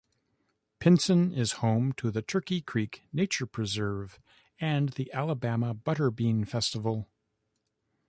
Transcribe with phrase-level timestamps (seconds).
[0.79, 4.19] Pinson is home to the Turkey Creek Nature Preserve
[4.59, 7.07] and the Alabama Butterbean Festival.